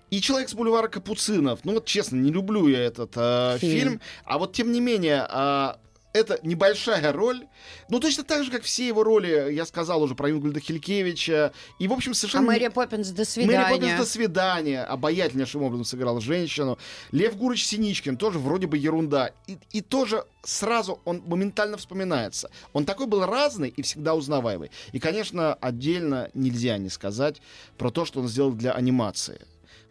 И 0.09 0.21
человек 0.21 0.49
с 0.49 0.53
бульвара 0.53 0.87
Капуцинов. 0.89 1.61
Ну 1.63 1.73
вот 1.73 1.85
честно, 1.85 2.17
не 2.17 2.31
люблю 2.31 2.67
я 2.67 2.79
этот 2.79 3.13
э, 3.15 3.57
Фильм. 3.59 3.79
фильм. 3.79 4.01
А 4.25 4.37
вот 4.37 4.53
тем 4.53 4.71
не 4.71 4.79
менее, 4.79 5.25
э, 5.27 5.73
это 6.13 6.39
небольшая 6.43 7.11
роль. 7.11 7.45
Ну, 7.89 7.99
точно 7.99 8.23
так 8.23 8.43
же, 8.43 8.51
как 8.51 8.61
все 8.63 8.87
его 8.87 9.03
роли, 9.03 9.51
я 9.51 9.65
сказал 9.65 10.01
уже 10.03 10.15
про 10.15 10.29
Юнгольда 10.29 10.59
Хилькевича. 10.59 11.51
И, 11.79 11.87
в 11.87 11.93
общем, 11.93 12.11
А 12.11 12.15
совершенно... 12.15 12.43
не- 12.43 12.47
Мэри 12.49 12.67
Поппинс 12.69 13.09
до 13.09 13.21
Мэри 13.21 13.25
свидания. 13.25 13.73
Поппинс 13.73 13.97
до 13.99 14.05
свидания. 14.05 14.83
Обаятельнейшим 14.83 15.63
образом 15.63 15.85
сыграл 15.85 16.19
женщину. 16.19 16.77
Лев 17.11 17.35
Гурыч 17.35 17.65
Синичкин 17.65 18.17
тоже 18.17 18.39
вроде 18.39 18.67
бы 18.67 18.77
ерунда. 18.77 19.31
И, 19.47 19.57
и 19.71 19.81
тоже 19.81 20.23
сразу 20.43 20.99
он 21.05 21.23
моментально 21.25 21.77
вспоминается. 21.77 22.49
Он 22.73 22.85
такой 22.85 23.07
был 23.07 23.25
разный 23.25 23.69
и 23.69 23.81
всегда 23.81 24.13
узнаваемый. 24.13 24.71
И, 24.91 24.99
конечно, 24.99 25.55
отдельно 25.55 26.29
нельзя 26.33 26.77
не 26.77 26.89
сказать 26.89 27.41
про 27.77 27.89
то, 27.89 28.05
что 28.05 28.19
он 28.19 28.27
сделал 28.27 28.51
для 28.51 28.71
анимации. 28.73 29.41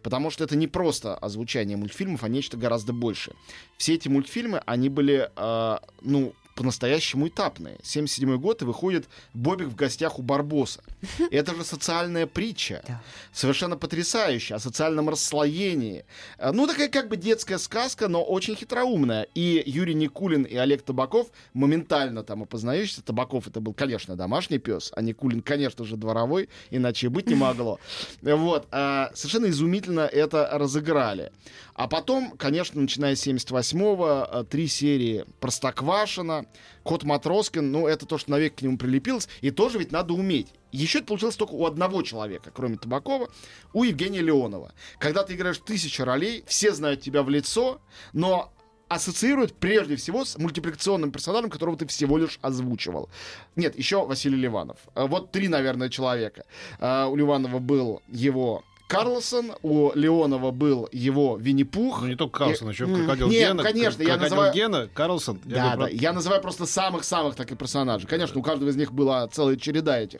Потому 0.03 0.29
что 0.29 0.43
это 0.43 0.55
не 0.55 0.67
просто 0.67 1.15
озвучание 1.15 1.77
мультфильмов, 1.77 2.23
а 2.23 2.29
нечто 2.29 2.57
гораздо 2.57 2.93
большее. 2.93 3.35
Все 3.77 3.95
эти 3.95 4.09
мультфильмы, 4.09 4.61
они 4.65 4.89
были, 4.89 5.31
э, 5.35 5.77
ну, 6.01 6.33
по-настоящему 6.55 7.27
этапные. 7.27 7.77
77 7.83 8.37
год, 8.37 8.61
и 8.61 8.65
выходит 8.65 9.05
Бобик 9.33 9.67
в 9.67 9.75
гостях 9.75 10.19
у 10.19 10.21
Барбоса. 10.21 10.81
Это 11.31 11.55
же 11.55 11.63
социальная 11.63 12.27
притча. 12.27 12.83
Да. 12.87 13.01
Совершенно 13.31 13.77
потрясающая. 13.77 14.57
О 14.57 14.59
социальном 14.59 15.09
расслоении. 15.09 16.05
Э, 16.37 16.51
Ну, 16.51 16.67
такая 16.67 16.89
как 16.89 17.09
бы 17.09 17.17
детская 17.17 17.57
сказка, 17.57 18.07
но 18.07 18.23
очень 18.23 18.55
хитроумная. 18.55 19.27
И 19.33 19.63
Юрий 19.65 19.95
Никулин 19.95 20.43
и 20.43 20.55
Олег 20.55 20.83
Табаков 20.83 21.27
моментально 21.53 22.23
там 22.23 22.43
опознающиеся. 22.43 23.01
Табаков 23.01 23.47
это 23.47 23.59
был, 23.59 23.73
конечно, 23.73 24.15
домашний 24.15 24.59
пес, 24.59 24.91
а 24.95 25.01
Никулин, 25.01 25.41
конечно 25.41 25.85
же, 25.85 25.97
дворовой, 25.97 26.49
иначе 26.71 27.07
и 27.07 27.09
быть 27.09 27.27
не 27.27 27.35
могло. 27.35 27.79
Вот. 28.21 28.67
э, 28.71 29.07
Совершенно 29.13 29.47
изумительно 29.47 30.01
это 30.01 30.49
разыграли. 30.51 31.31
А 31.75 31.87
потом, 31.87 32.31
конечно, 32.37 32.79
начиная 32.79 33.15
с 33.15 33.25
78-го, 33.25 34.27
э, 34.31 34.43
три 34.45 34.67
серии 34.67 35.25
Простоквашина, 35.39 36.45
Кот 36.83 37.03
Матроскин, 37.03 37.71
ну, 37.71 37.87
это 37.87 38.05
то, 38.05 38.17
что 38.17 38.31
навек 38.31 38.55
к 38.55 38.61
нему 38.61 38.77
прилепилось, 38.77 39.27
и 39.41 39.51
тоже 39.51 39.79
ведь 39.79 39.91
надо 39.91 40.13
уметь. 40.13 40.49
Еще 40.71 40.99
это 40.99 41.07
получилось 41.07 41.35
только 41.35 41.51
у 41.51 41.65
одного 41.65 42.01
человека, 42.01 42.51
кроме 42.53 42.77
Табакова, 42.77 43.29
у 43.73 43.83
Евгения 43.83 44.21
Леонова. 44.21 44.73
Когда 44.99 45.23
ты 45.23 45.33
играешь 45.33 45.59
тысячу 45.59 46.03
ролей, 46.03 46.43
все 46.47 46.73
знают 46.73 47.01
тебя 47.01 47.23
в 47.23 47.29
лицо, 47.29 47.81
но 48.11 48.51
ассоциируют 48.87 49.53
прежде 49.53 49.95
всего 49.95 50.25
с 50.25 50.37
мультипликационным 50.37 51.11
персонажем, 51.11 51.49
которого 51.49 51.77
ты 51.77 51.87
всего 51.87 52.17
лишь 52.17 52.39
озвучивал. 52.41 53.09
Нет, 53.55 53.77
еще 53.77 54.05
Василий 54.05 54.37
Ливанов. 54.37 54.77
А 54.93 55.07
Вот 55.07 55.31
три, 55.31 55.47
наверное, 55.47 55.89
человека. 55.89 56.45
А, 56.79 57.07
У 57.07 57.15
Ливанова 57.15 57.59
был 57.59 58.01
его 58.07 58.63
Карлсон, 58.87 59.53
у 59.63 59.91
Леонова 59.95 60.51
был 60.51 60.87
его 60.91 61.37
Винни-Пух. 61.37 62.01
Ну, 62.01 62.07
не 62.09 62.15
только 62.15 62.39
Карлсон, 62.39 62.69
еще 62.69 62.85
крокодил 62.85 63.27
Нет, 63.27 63.49
Гена. 63.49 63.63
конечно, 63.63 64.01
я 64.03 64.09
крокодил 64.09 64.21
называю- 64.35 64.53
Гена, 64.53 64.89
Карлсон. 64.93 65.39
Я 65.45 65.55
Да, 65.55 65.61
говорю 65.75 65.79
да. 65.79 65.85
про- 65.87 65.93
Я 65.95 66.13
называю 66.13 66.41
просто 66.41 66.65
самых-самых 66.67 67.35
таких 67.35 67.57
персонажей. 67.57 68.07
Конечно, 68.07 68.39
у 68.39 68.43
каждого 68.43 68.69
из 68.69 68.75
них 68.75 68.91
была 68.91 69.27
целая 69.29 69.55
череда 69.55 69.99
этих 69.99 70.19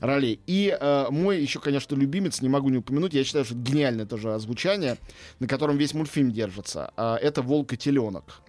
ролей. 0.00 0.38
И 0.46 0.76
э, 0.78 1.06
мой 1.10 1.40
еще, 1.40 1.60
конечно, 1.60 1.94
любимец, 1.94 2.42
не 2.42 2.48
могу 2.50 2.68
не 2.68 2.78
упомянуть, 2.78 3.14
я 3.14 3.24
считаю, 3.24 3.44
что 3.46 3.54
это 3.54 3.62
гениальное 3.62 4.04
тоже 4.06 4.34
озвучание, 4.34 4.98
на 5.38 5.46
котором 5.48 5.78
весь 5.78 5.94
мультфильм 5.94 6.30
держится. 6.30 6.92
А, 6.96 7.16
это 7.16 7.40
«Волк 7.42 7.72
и 7.72 7.76
теленок». 7.78 8.40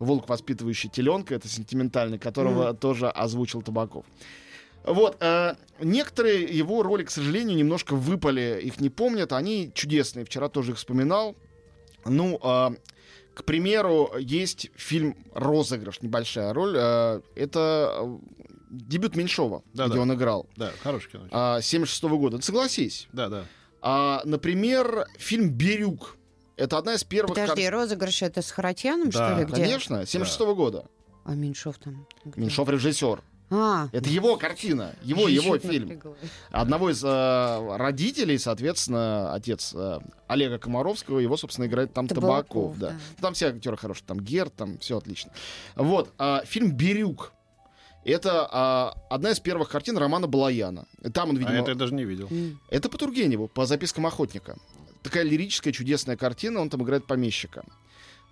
Волк, 0.00 0.28
воспитывающий 0.28 0.90
теленка, 0.90 1.34
это 1.36 1.46
сентиментальный, 1.48 2.18
которого 2.18 2.74
тоже 2.74 3.08
озвучил 3.08 3.62
Табаков. 3.62 4.04
Вот, 4.84 5.16
э, 5.20 5.54
некоторые 5.80 6.42
его 6.44 6.82
роли, 6.82 7.04
к 7.04 7.10
сожалению, 7.10 7.56
немножко 7.56 7.94
выпали, 7.94 8.60
их 8.62 8.80
не 8.80 8.90
помнят, 8.90 9.32
они 9.32 9.70
чудесные, 9.74 10.24
вчера 10.24 10.48
тоже 10.48 10.72
их 10.72 10.78
вспоминал. 10.78 11.36
Ну, 12.04 12.38
э, 12.42 12.70
к 13.34 13.44
примеру, 13.44 14.10
есть 14.18 14.70
фильм 14.74 15.16
«Розыгрыш», 15.34 16.02
небольшая 16.02 16.52
роль. 16.52 16.74
э, 16.76 17.20
это 17.36 17.92
э, 18.00 18.18
дебют 18.70 19.14
Меньшова, 19.16 19.62
Да, 19.72 19.86
где 19.86 19.96
да. 19.96 20.00
он 20.02 20.14
играл, 20.14 20.46
Да, 20.56 20.72
хороший 20.82 21.10
кино. 21.12 21.28
а, 21.30 21.60
76 21.60 22.02
года. 22.04 22.42
Согласись. 22.42 23.08
Да, 23.12 23.28
да. 23.28 23.44
А, 23.80 24.22
например, 24.24 25.06
фильм 25.18 25.50
«Бирюк». 25.50 26.16
Это 26.56 26.76
одна 26.78 26.94
из 26.94 27.04
первых... 27.04 27.34
Подожди, 27.36 27.62
кар- 27.64 27.72
розыгрыш 27.72 28.22
это 28.22 28.42
с 28.42 28.50
Харатьяном, 28.50 29.10
Да, 29.10 29.30
что 29.30 29.38
ли, 29.40 29.44
где? 29.46 29.62
Конечно, 29.62 30.04
76 30.06 30.40
года. 30.54 30.86
А 31.24 31.34
Меньшов 31.34 31.78
там? 31.78 32.06
где? 32.24 32.40
Меньшов 32.40 32.68
режиссер. 32.68 33.22
А, 33.54 33.88
Это 33.92 34.08
его 34.08 34.38
картина, 34.38 34.94
его, 35.02 35.28
его 35.28 35.58
фильм. 35.58 35.88
напряглась. 35.88 36.18
Одного 36.50 36.90
из 36.90 37.04
э, 37.04 37.76
родителей, 37.76 38.38
соответственно, 38.38 39.34
отец 39.34 39.74
э, 39.74 39.98
Олега 40.26 40.58
Комаровского, 40.58 41.18
его, 41.18 41.36
собственно, 41.36 41.66
играет 41.66 41.92
там 41.92 42.08
Табаков. 42.08 42.22
Табаков, 42.32 42.78
да. 42.78 42.88
да. 42.88 42.96
Там 43.20 43.34
все 43.34 43.48
актеры 43.48 43.76
хорошие, 43.76 44.06
там 44.06 44.20
Герд, 44.20 44.54
там 44.54 44.78
все 44.78 44.96
отлично. 44.96 45.32
Вот, 45.76 46.10
а, 46.16 46.42
фильм 46.46 46.72
«Бирюк». 46.72 47.34
Это 48.04 48.48
а, 48.50 48.94
одна 49.10 49.30
из 49.32 49.38
первых 49.40 49.68
картин 49.68 49.98
Романа 49.98 50.26
Балаяна. 50.26 50.86
Там 51.12 51.30
он, 51.30 51.36
А 51.36 51.38
видимо... 51.38 51.58
это 51.58 51.72
я 51.72 51.76
даже 51.76 51.94
не 51.94 52.04
видел. 52.04 52.28
Это 52.70 52.88
по 52.88 52.96
Тургеневу, 52.96 53.48
по 53.48 53.66
запискам 53.66 54.06
охотника. 54.06 54.56
Такая 55.02 55.24
лирическая, 55.24 55.72
чудесная 55.74 56.16
картина, 56.16 56.60
он 56.60 56.70
там 56.70 56.82
играет 56.82 57.06
помещика. 57.06 57.64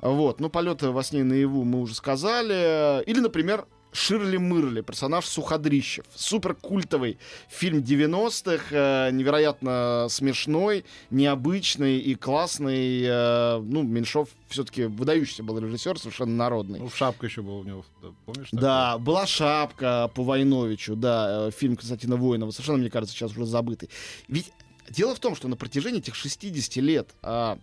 Вот, 0.01 0.41
ну, 0.41 0.49
полеты 0.49 0.91
во 0.91 1.03
сне 1.03 1.25
наяву 1.25 1.65
мы 1.65 1.81
уже 1.81 1.95
сказали. 1.95 3.05
Или, 3.05 3.21
например, 3.21 3.67
Ширли 3.93 4.37
Мырли, 4.37 4.83
персонаж 4.83 5.27
Суходрищев. 5.27 6.05
Супер 6.15 6.55
культовый 6.55 7.19
фильм 7.49 7.81
90-х, 7.81 8.65
э, 8.71 9.11
невероятно 9.11 10.07
смешной, 10.09 10.85
необычный 11.11 11.99
и 11.99 12.15
классный. 12.15 13.03
э, 13.03 13.59
ну, 13.61 13.83
Меньшов 13.83 14.29
все-таки 14.49 14.85
выдающийся 14.85 15.43
был 15.43 15.59
режиссер, 15.59 15.99
совершенно 15.99 16.37
народный. 16.37 16.79
Ну, 16.79 16.89
шапка 16.91 17.27
еще 17.27 17.43
была 17.43 17.59
у 17.59 17.65
него, 17.65 17.85
помнишь? 18.27 18.49
Да, 18.53 18.99
была 18.99 19.27
шапка 19.27 20.11
по 20.15 20.23
Войновичу, 20.23 20.95
да, 20.95 21.49
э, 21.49 21.51
фильм 21.51 21.77
Константина 21.77 22.17
Воинова, 22.17 22.51
совершенно, 22.53 22.79
мне 22.79 22.91
кажется, 22.91 23.15
сейчас 23.15 23.33
уже 23.33 23.47
забытый. 23.47 23.91
Ведь 24.29 24.53
дело 24.89 25.15
в 25.15 25.21
том, 25.21 25.35
что 25.35 25.49
на 25.49 25.57
протяжении 25.57 25.99
этих 26.01 26.15
60 26.15 26.77
лет 26.77 27.11
а, 27.23 27.59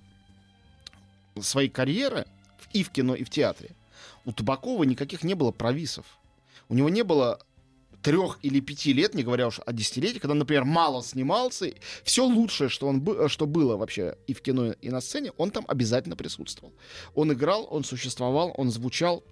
своей 1.40 1.70
карьеры 1.70 2.26
и 2.74 2.84
в 2.84 2.90
кино, 2.90 3.16
и 3.16 3.24
в 3.24 3.30
театре 3.30 3.72
у 4.28 4.34
Табакова 4.34 4.84
никаких 4.84 5.24
не 5.24 5.36
было 5.36 5.52
провисов. 5.52 6.06
У 6.68 6.76
него 6.76 6.90
не 6.90 7.04
было 7.04 7.40
трех 8.04 8.40
или 8.42 8.60
пяти 8.60 8.92
лет, 8.92 9.16
не 9.16 9.24
говоря 9.24 9.48
уж 9.48 9.62
о 9.66 9.72
десятилетии, 9.72 10.20
когда, 10.20 10.34
например, 10.36 10.66
мало 10.66 11.02
снимался, 11.02 11.74
все 12.04 12.26
лучшее, 12.26 12.70
что, 12.70 12.88
он, 12.88 13.30
что 13.30 13.46
было 13.46 13.78
вообще 13.78 14.18
и 14.28 14.34
в 14.34 14.42
кино, 14.42 14.74
и 14.74 14.90
на 14.90 15.00
сцене, 15.00 15.32
он 15.38 15.52
там 15.52 15.64
обязательно 15.70 16.18
присутствовал. 16.18 16.74
Он 17.16 17.32
играл, 17.32 17.68
он 17.72 17.86
существовал, 17.86 18.54
он 18.58 18.70
звучал, 18.70 19.24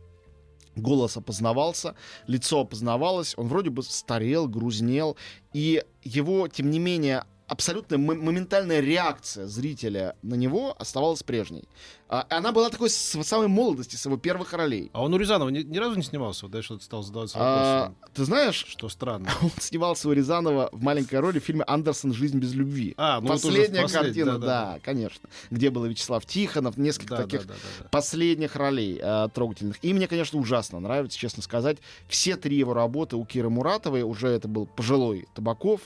голос 0.78 1.18
опознавался, 1.18 1.96
лицо 2.26 2.62
опознавалось, 2.62 3.34
он 3.38 3.48
вроде 3.48 3.72
бы 3.72 3.84
старел, 3.84 4.48
грузнел, 4.48 5.18
и 5.52 5.84
его, 6.04 6.48
тем 6.48 6.70
не 6.70 6.80
менее, 6.80 7.26
абсолютно 7.48 7.98
мо- 7.98 8.16
моментальная 8.16 8.80
реакция 8.80 9.48
зрителя 9.48 10.16
на 10.22 10.36
него 10.36 10.76
оставалась 10.80 11.24
прежней. 11.24 11.64
А, 12.08 12.26
она 12.30 12.52
была 12.52 12.70
такой 12.70 12.92
с 12.92 13.24
самой 13.24 13.48
молодости, 13.48 13.96
с 13.96 14.06
его 14.06 14.16
первых 14.18 14.54
ролей. 14.54 14.92
А 14.94 15.04
он 15.04 15.14
у 15.14 15.18
Рязанова 15.18 15.50
ни, 15.50 15.60
ни 15.64 15.78
разу 15.80 15.96
не 15.96 16.04
снимался? 16.04 16.46
Вот 16.46 16.52
дальше 16.52 16.68
что-то 16.68 16.84
стал 16.84 17.02
задаваться 17.04 17.38
А, 17.40 17.80
вопросом. 17.90 17.96
ты 18.14 18.24
знаешь, 18.26 18.66
Что 18.68 18.90
странно. 18.90 19.28
он 19.42 19.50
снимался 19.60 20.08
у 20.08 20.12
Рязанова 20.12 20.70
в 20.72 20.84
маленькой 20.84 21.20
роли 21.20 21.40
в 21.40 21.44
фильме 21.44 21.64
«Андерсон. 21.66 22.14
Жизнь 22.14 22.38
без 22.38 22.54
любви». 22.54 22.94
А, 22.98 23.20
ну 23.22 23.28
вот 23.30 23.42
Последняя 23.42 23.82
в 23.82 23.86
послед- 23.86 23.92
картина, 24.04 24.32
да, 24.34 24.38
да-да-да. 24.38 24.80
конечно. 24.84 25.28
Где 25.50 25.72
был 25.72 25.86
Вячеслав 25.86 26.24
Тихонов, 26.28 26.78
несколько 26.78 27.16
Да, 27.16 27.24
таких 27.24 27.48
да, 27.48 27.54
да, 27.54 27.60
да, 27.80 27.84
да. 27.86 27.90
последних 27.90 28.56
ролей 28.56 29.00
э, 29.02 29.30
трогательных. 29.34 29.78
И 29.84 29.92
мне, 29.92 30.08
конечно, 30.08 30.40
ужасно 30.40 30.80
нравится, 30.80 31.18
честно 31.18 31.42
сказать, 31.42 31.78
все 32.08 32.36
три 32.36 32.56
его 32.56 32.76
работы 32.76 33.16
у 33.16 33.26
Киры 33.26 33.50
Муратовой. 33.50 34.04
Уже 34.04 34.28
это 34.28 34.48
был 34.48 34.68
пожилой 34.68 35.28
Табаков. 35.34 35.82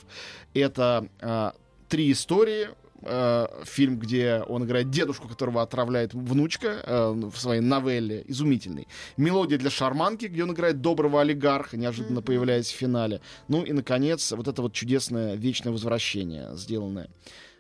Это 0.54 1.08
э, 1.22 1.52
три 1.90 2.12
истории. 2.12 2.70
э, 3.02 3.48
фильм, 3.64 3.98
где 3.98 4.44
он 4.50 4.66
играет 4.66 4.90
дедушку, 4.90 5.30
которого 5.30 5.62
отравляет 5.62 6.14
внучка 6.14 6.82
э, 6.86 7.12
в 7.32 7.38
своей 7.38 7.62
новелле, 7.62 8.26
изумительный. 8.28 8.90
Мелодия 9.16 9.58
для 9.58 9.70
шарманки, 9.70 10.26
где 10.26 10.44
он 10.44 10.52
играет 10.52 10.82
доброго 10.82 11.22
олигарха, 11.22 11.78
неожиданно 11.78 12.20
Мгм. 12.20 12.26
появляясь 12.26 12.68
в 12.68 12.76
финале. 12.76 13.22
Ну 13.48 13.64
и, 13.64 13.72
наконец, 13.72 14.34
вот 14.34 14.50
это 14.50 14.62
вот 14.62 14.74
чудесное 14.74 15.36
вечное 15.36 15.72
возвращение, 15.72 16.50
сделанное 16.58 17.08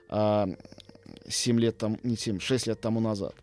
а, 0.09 0.49
7 1.29 1.57
лет 1.57 1.77
там, 1.77 1.97
не 2.03 2.17
7, 2.17 2.39
6 2.39 2.67
лет 2.67 2.81
тому 2.81 2.99
назад. 2.99 3.33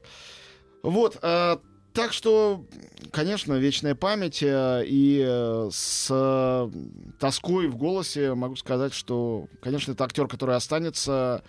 Вот, 0.82 1.18
э, 1.22 1.56
так 1.96 2.12
что, 2.12 2.66
конечно, 3.10 3.54
вечная 3.54 3.94
память 3.94 4.42
э, 4.42 4.84
и 4.86 5.24
э, 5.26 5.70
с 5.72 6.08
э, 6.10 6.70
тоской 7.18 7.68
в 7.68 7.76
голосе 7.76 8.34
могу 8.34 8.54
сказать, 8.56 8.92
что, 8.92 9.48
конечно, 9.62 9.92
это 9.92 10.04
актер, 10.04 10.28
который 10.28 10.56
останется. 10.56 11.42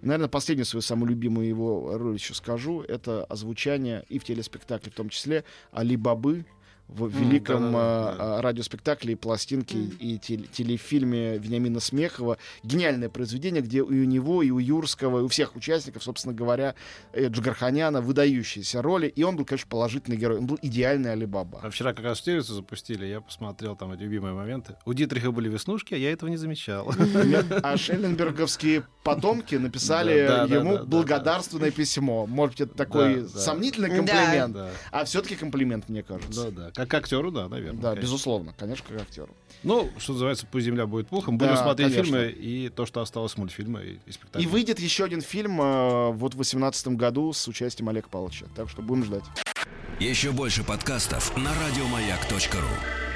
Наверное, 0.00 0.26
последнюю 0.26 0.66
свою 0.66 0.82
самую 0.82 1.10
любимую 1.10 1.46
его 1.46 1.96
роль 1.96 2.14
еще 2.14 2.34
скажу. 2.34 2.82
Это 2.82 3.24
озвучание 3.26 4.04
и 4.08 4.18
в 4.18 4.24
телеспектакле 4.24 4.90
в 4.90 4.94
том 4.96 5.08
числе 5.08 5.44
Али 5.70 5.94
Бабы 5.94 6.46
в 6.94 7.08
великом 7.08 7.72
да-да-да, 7.72 8.14
э, 8.14 8.18
да. 8.18 8.38
э, 8.38 8.40
радиоспектакле, 8.40 9.12
и 9.12 9.16
пластинке 9.16 9.76
Мгм. 9.78 9.96
и 9.98 10.18
теле- 10.18 10.46
телефильме 10.52 11.38
Вениамина 11.38 11.80
Смехова. 11.80 12.38
Гениальное 12.62 13.08
произведение, 13.08 13.62
где 13.62 13.78
и 13.78 13.80
у 13.82 14.04
него, 14.04 14.42
и 14.42 14.50
у 14.50 14.58
Юрского, 14.58 15.20
и 15.20 15.22
у 15.22 15.28
всех 15.28 15.56
участников, 15.56 16.02
собственно 16.02 16.34
говоря, 16.34 16.74
э, 17.12 17.28
Джигарханяна 17.28 18.00
выдающиеся 18.00 18.82
роли. 18.82 19.06
И 19.08 19.22
он 19.22 19.36
был, 19.36 19.44
конечно, 19.44 19.68
положительный 19.68 20.16
герой. 20.16 20.38
Он 20.38 20.46
был 20.46 20.58
идеальный 20.62 21.12
Алибаба. 21.12 21.60
А 21.62 21.70
вчера 21.70 21.92
как 21.92 22.04
раз 22.04 22.18
«Стерицу» 22.18 22.54
запустили, 22.54 23.06
я 23.06 23.20
посмотрел 23.20 23.76
там 23.76 23.92
эти 23.92 24.02
любимые 24.02 24.34
моменты. 24.34 24.76
У 24.86 24.92
Дитриха 24.94 25.30
были 25.32 25.48
веснушки, 25.48 25.94
а 25.94 25.96
я 25.96 26.12
этого 26.12 26.28
не 26.30 26.36
замечал. 26.36 26.92
А 27.62 27.76
шелленберговские 27.76 28.84
потомки 29.04 29.54
написали 29.56 30.26
Да, 30.26 30.36
да, 30.38 30.46
да, 30.46 30.54
ему 30.56 30.72
да, 30.72 30.78
да, 30.80 30.84
благодарственное 30.84 31.70
письмо. 31.70 32.26
Может 32.26 32.52
быть, 32.58 32.68
это 32.68 32.76
такой 32.76 33.14
Да, 33.16 33.28
да. 33.32 33.38
сомнительный 33.40 33.88
Да. 33.90 33.96
комплимент, 33.96 34.54
Да, 34.54 34.70
а 34.90 35.04
все-таки 35.04 35.34
комплимент, 35.36 35.88
мне 35.88 36.02
кажется. 36.02 36.50
да, 36.50 36.66
да. 36.66 36.70
Как 36.86 37.02
актеру, 37.02 37.30
да, 37.30 37.48
наверное. 37.48 37.80
Да, 37.80 37.88
конечно. 37.90 38.02
безусловно, 38.02 38.54
конечно, 38.58 38.84
как 38.88 39.02
актеру. 39.02 39.34
Ну, 39.62 39.90
что 39.98 40.12
называется, 40.12 40.46
пусть 40.50 40.66
земля 40.66 40.86
будет 40.86 41.08
пухом. 41.08 41.38
Будем 41.38 41.54
Да, 41.54 41.62
смотреть 41.62 41.94
конечно. 41.94 42.18
фильмы 42.18 42.30
и 42.30 42.68
то, 42.68 42.86
что 42.86 43.00
осталось 43.00 43.36
мультфильма 43.36 43.80
и, 43.82 43.98
и 44.06 44.12
спектакля. 44.12 44.42
И 44.44 44.46
выйдет 44.46 44.78
еще 44.80 45.04
один 45.04 45.20
фильм 45.20 45.60
э, 45.60 46.10
вот 46.10 46.32
в 46.34 46.36
2018 46.36 46.88
году 46.88 47.32
с 47.32 47.46
участием 47.48 47.88
Олега 47.88 48.08
Павловича. 48.08 48.46
Так 48.56 48.68
что 48.68 48.82
будем 48.82 49.04
ждать. 49.04 49.24
Еще 50.00 50.32
больше 50.32 50.64
подкастов 50.64 51.36
на 51.36 51.50
радиомаяк.ру. 51.54 53.11